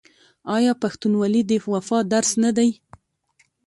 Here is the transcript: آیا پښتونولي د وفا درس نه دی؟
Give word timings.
آیا 0.55 0.73
پښتونولي 0.81 1.41
د 1.49 1.51
وفا 1.73 1.99
درس 2.13 2.31
نه 2.43 2.51
دی؟ 2.57 2.69